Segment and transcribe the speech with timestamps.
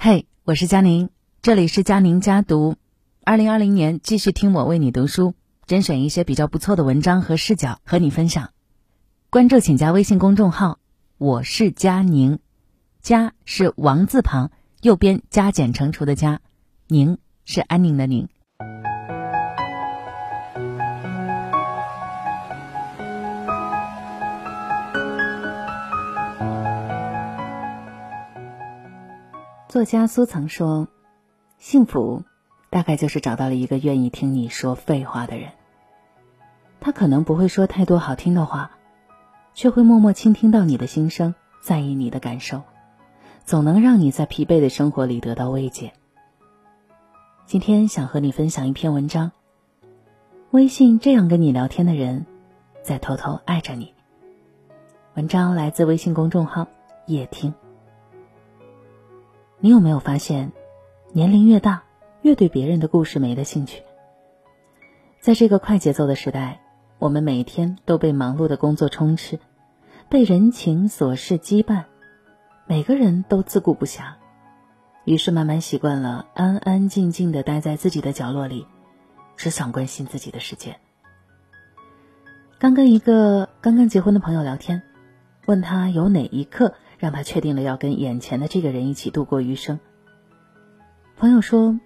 [0.00, 1.08] 嘿，我是佳宁，
[1.42, 2.76] 这里是佳宁家读。
[3.24, 5.34] 二零二零年继续听我为你读书，
[5.66, 8.50] 甄选一些比较不错的文章和视角和你分享。
[9.28, 10.78] 关注请加微信公众号，
[11.18, 12.38] 我是佳宁，
[13.02, 16.42] 佳是王字旁，右边加减乘除的加，
[16.86, 18.28] 宁是安宁的宁。
[29.68, 30.88] 作家苏曾说
[31.60, 32.24] ：“幸福，
[32.70, 35.50] 大概就是找到了一个愿意听你说废话的人。
[36.80, 38.70] 他可能不会说太多好听的话，
[39.52, 42.62] 却会默默倾听到你的心声，在意你的感受，
[43.44, 45.92] 总能让你在疲惫的生活里得到慰藉。”
[47.44, 49.32] 今天想和你分享一篇文章。
[50.50, 52.24] 微信这样跟你聊天的人，
[52.82, 53.92] 在偷偷爱着你。
[55.14, 56.66] 文章来自微信公众号
[57.04, 57.52] 夜听。
[59.60, 60.52] 你有没有发现，
[61.12, 61.82] 年龄越大，
[62.22, 63.82] 越对别人的故事没了兴趣？
[65.20, 66.60] 在这个快节奏的时代，
[67.00, 69.40] 我们每天都被忙碌的工作充斥，
[70.08, 71.86] 被人情琐事羁绊，
[72.66, 74.12] 每个人都自顾不暇，
[75.04, 78.64] 于是慢慢习惯了安安静静的待在自己的角落里，
[79.36, 80.76] 只想关心自己的世界。
[82.60, 84.82] 刚跟一个刚刚结婚的朋友聊天，
[85.46, 86.74] 问他有哪一刻。
[86.98, 89.78] 让他确定了要跟眼前的这个人一起度过余生。
[91.16, 91.78] 朋友说，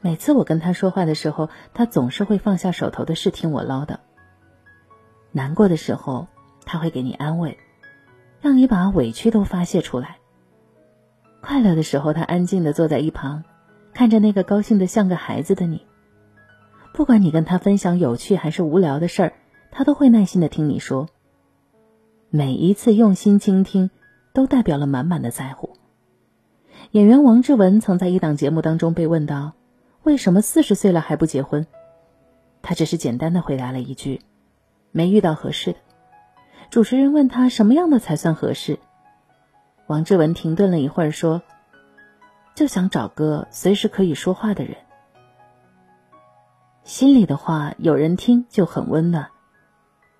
[0.00, 3.96] 每次我跟他说话的时候，他总是会放下手头的事听我唠叨。
[5.32, 6.26] 难过的时候，
[6.64, 7.56] 他会给你安慰，
[8.40, 10.18] 让你把委屈都发泄出来。
[11.40, 13.44] 快乐的时候，他安静的坐在一旁，
[13.94, 15.86] 看着那个高兴的像个孩子的你。
[16.92, 19.32] 不管你跟他分享有趣还是无聊的事儿，
[19.70, 21.08] 他都会耐心的听你说。
[22.30, 23.90] 每一次用心倾听。
[24.32, 25.70] 都代表了满满的在乎。
[26.92, 29.52] 演员王志文曾在一档节目当中被问到
[30.02, 31.66] ：“为什么四十岁了还不结婚？”
[32.62, 34.20] 他只是简单的回答了一句
[34.92, 35.78] ：“没遇到合适的。”
[36.70, 38.78] 主持人问他什么样的才算合适，
[39.86, 41.42] 王志文停顿了一会儿说
[42.54, 44.76] ：“就想找个随时可以说话的人，
[46.84, 49.30] 心里的话有人听就很温暖，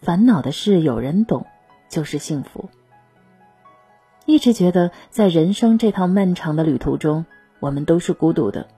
[0.00, 1.46] 烦恼的事有人懂
[1.88, 2.68] 就是幸福。”
[4.24, 7.26] 一直觉得，在人生这趟漫长的旅途中，
[7.60, 8.68] 我们都是孤独的。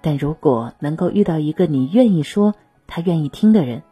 [0.00, 2.54] 但如果能够遇到一个你愿意说、
[2.86, 3.82] 他愿意听的人，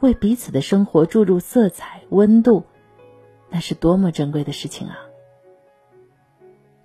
[0.00, 2.62] 为彼此的生活注入色彩、温度，
[3.48, 4.96] 那是多么珍贵的事情啊！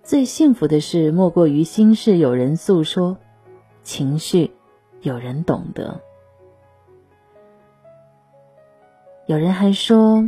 [0.01, 3.17] 最幸福的事，莫过于心事有人诉说，
[3.83, 4.51] 情绪
[5.01, 6.01] 有人懂得。
[9.27, 10.23] 有人还说。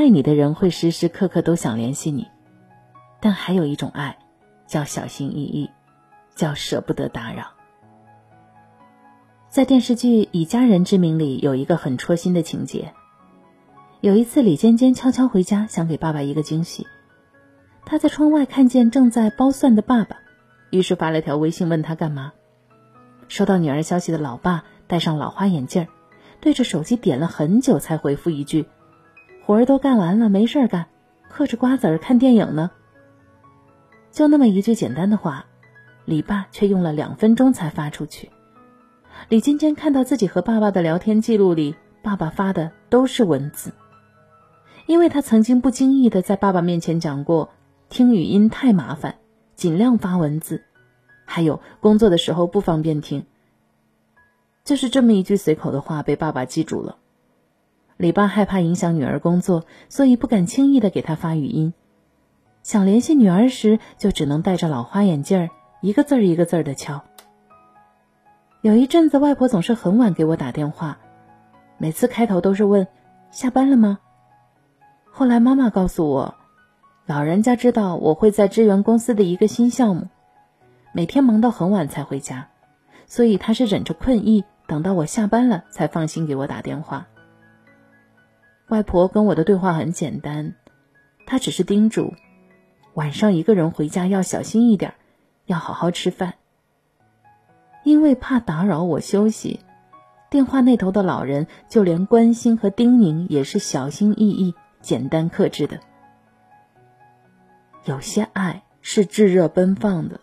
[0.00, 2.26] 爱你的人会时时刻刻都想联系你，
[3.20, 4.16] 但还有一种爱，
[4.66, 5.68] 叫小心翼翼，
[6.34, 7.48] 叫舍不得打扰。
[9.50, 12.94] 在电视剧《以家人之名》里，有一个很戳心的情节。
[14.00, 16.86] 有一次，李尖尖悄悄回家，想给爸爸一个惊喜。
[17.84, 20.16] 他在窗外看见正在剥蒜的爸爸，
[20.70, 22.32] 于是发了条微信问他干嘛。
[23.28, 25.86] 收到女儿消息的老爸戴上老花眼镜，
[26.40, 28.64] 对着手机点了很久，才回复一句。
[29.50, 30.86] 活儿都干完了，没事干，
[31.28, 32.70] 嗑着瓜子儿看电影呢。
[34.12, 35.44] 就那么一句简单的话，
[36.04, 38.30] 李爸却用了两分钟才发出去。
[39.28, 43.72] 李尖尖看到自己和爸爸的聊天记录里，爸爸发的都是文字，
[44.86, 47.50] 因为他曾经不经意的在爸爸面前讲过，
[47.88, 49.16] 听语音太麻烦，
[49.56, 50.62] 尽量发文字，
[51.24, 53.26] 还有工作的时候不方便听。
[54.62, 56.98] 就是这么一句随口的话，被爸爸记住了。
[58.00, 61.74] 李爸害怕影响女儿工作，所以不敢轻易的给她发语音。
[62.62, 65.50] 想联系女儿时，就只能戴着老花眼镜儿，
[65.82, 67.02] 一个字儿一个字儿的敲。
[68.62, 70.96] 有一阵子，外婆总是很晚给我打电话，
[71.76, 72.88] 每次开头都是问
[73.30, 73.98] ：“下班了吗？”
[75.12, 76.34] 后来妈妈告诉我，
[77.04, 80.08] 老人家知道我会在支援公司的一个新项目，
[80.94, 82.48] 每天忙到很晚才回家，
[83.04, 87.06] 所以他是忍着困意，等到我下班了才放心给我打电话。
[88.70, 90.54] 外婆跟我的对话很简单，
[91.26, 92.14] 她只是叮嘱
[92.94, 94.94] 晚上一个人回家要小心一点，
[95.46, 96.34] 要好好吃饭。
[97.82, 99.58] 因为怕打扰我休息，
[100.30, 105.80] 电话那头的老人就连关心和叮咛也是小心翼翼、简单克制的。
[107.86, 110.20] 有些爱是炙热奔放的，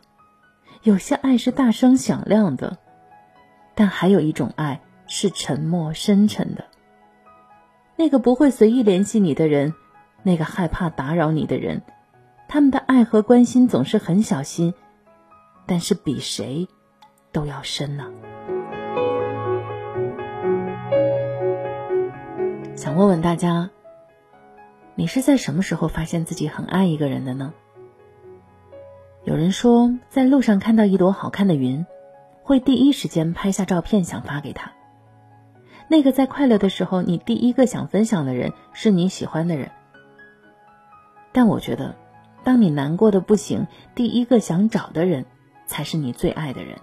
[0.84, 2.78] 有些爱是大声响亮的，
[3.76, 6.64] 但还有一种爱是沉默深沉的。
[8.00, 9.74] 那个不会随意联系你的人，
[10.22, 11.82] 那个害怕打扰你的人，
[12.48, 14.76] 他们的爱和关心总是很小心、
[15.66, 16.68] 但是比谁
[17.32, 18.06] 都要深呢。
[22.76, 23.72] 想问问大家，
[24.94, 27.52] 你是在什么时候发现自己很爱一个人的呢？
[29.24, 31.84] 有人说，在路上看到一朵好看的云，
[32.44, 34.77] 会第一时间拍下照片想发给他。
[35.88, 39.72] 那个在快乐的时候，你第一个想分享的人是你喜欢的人。
[41.32, 41.96] 但我觉得，
[42.44, 45.26] 当你难过的不行，第一个想找的人，
[45.66, 46.78] 才是你最爱的人。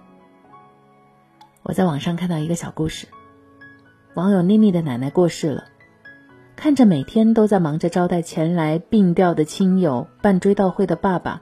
[1.61, 3.07] 我在网上看到一个小故事，
[4.13, 5.65] 网友妮妮的奶奶过世了，
[6.55, 11.41] 看着每天都在忙着招待前来病掉的亲友、办追悼会的爸爸。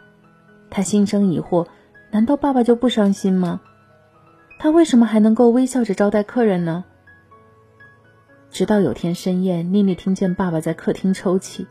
[0.69, 1.67] 他心生疑惑：
[2.11, 3.61] 难道爸爸就不伤心吗？
[4.59, 6.83] 他为什么还能够微笑着招待客人呢？
[8.53, 11.65] 直到有天深夜，妮妮听见爸爸在客厅抽泣，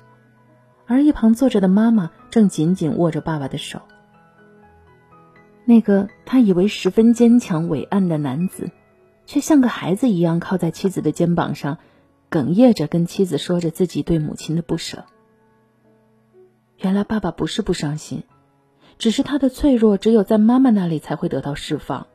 [0.84, 3.80] 而一旁坐着的妈妈正紧紧握着爸爸的手。
[5.64, 8.68] 那个他以为十分坚强伟岸的男子，
[9.26, 11.78] 却像个孩子一样靠在妻子的肩膀上，
[12.28, 15.04] 哽咽着跟妻子说着自己对母亲的不舍。
[16.78, 18.24] 原来爸爸不是不伤心。
[18.98, 22.08] 只是他的脆弱，只有在妈妈那里才会得到释放。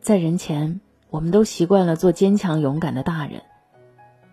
[0.00, 0.80] 在人前，
[1.12, 3.42] 我们都习惯了做坚强勇敢的大人，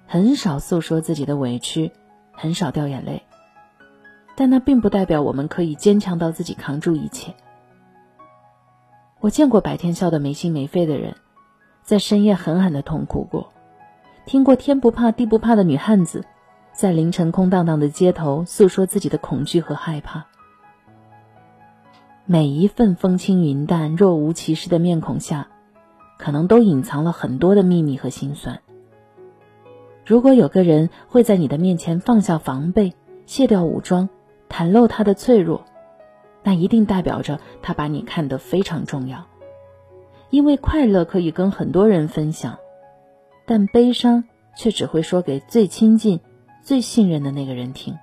[0.07, 1.91] 很少诉说自己的委屈，
[2.31, 3.23] 很少掉眼泪。
[4.37, 7.35] 但那并不代表我们可以坚强到自己扛住一切。
[9.19, 11.17] 我见过白天笑得没心没肺的人，
[11.83, 13.51] 在深夜狠狠的痛哭过；
[14.25, 16.23] 听过天不怕地不怕的女汉子。
[16.71, 20.27] 在凌晨空荡荡的街头诉说自己的恐惧和害怕，
[22.25, 25.49] 每一份风轻云淡、若无其事的面孔下，
[26.19, 28.61] 可能都隐藏了很多的秘密和心酸。
[30.05, 32.93] 如果有个人会在你的面前放下防备、
[33.25, 34.09] 卸掉武装、
[34.47, 35.65] 袒露他的脆弱，
[36.43, 39.25] 那一定代表着他把你看得非常重要。
[40.29, 42.59] 因为快乐可以跟很多人分享，
[43.47, 44.25] 但悲伤
[44.55, 46.19] 却只会说给最亲近。
[46.61, 47.97] 最信任的那个人听。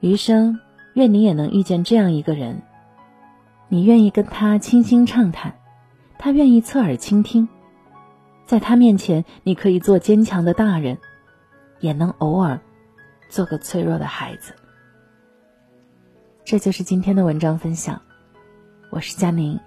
[0.00, 0.58] 余生，
[0.94, 2.60] 愿你也能遇见这样一个人，
[3.68, 5.54] 你愿意跟他倾心畅谈，
[6.22, 7.48] 他愿意侧耳倾听，
[8.44, 10.98] 在他面前，你可以做坚强的大人，
[11.78, 12.60] 也能偶尔
[13.30, 14.54] 做个脆弱的孩子。
[16.44, 18.02] 这就是今天的文章分享，
[18.90, 19.58] 我是佳明，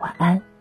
[0.00, 0.51] 晚安。